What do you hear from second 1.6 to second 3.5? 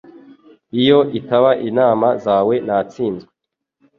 inama zawe natsinzwe